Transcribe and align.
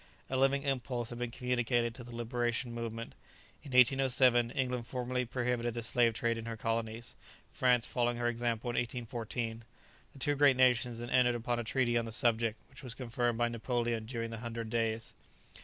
A 0.31 0.35
living 0.35 0.63
impulse 0.63 1.09
had 1.11 1.19
been 1.19 1.29
communicated 1.29 1.93
to 1.93 2.03
the 2.03 2.09
liberation 2.15 2.73
movement. 2.73 3.13
In 3.61 3.71
1807, 3.73 4.49
England 4.49 4.87
formally 4.87 5.25
prohibited 5.25 5.75
the 5.75 5.83
slave 5.83 6.15
trade 6.15 6.39
in 6.39 6.47
her 6.47 6.57
colonies; 6.57 7.13
France 7.51 7.85
following 7.85 8.17
her 8.17 8.27
example 8.27 8.71
in 8.71 8.77
1814. 8.77 9.63
The 10.13 10.17
two 10.17 10.33
great 10.33 10.57
nations 10.57 10.97
then 10.97 11.11
entered 11.11 11.35
upon 11.35 11.59
a 11.59 11.63
treaty 11.63 11.99
on 11.99 12.05
the 12.05 12.11
subject, 12.11 12.57
which 12.67 12.81
was 12.81 12.95
confirmed 12.95 13.37
by 13.37 13.47
Napoleon 13.49 14.07
during 14.07 14.31
the 14.31 14.39
Hundred 14.39 14.71
Days. 14.71 15.13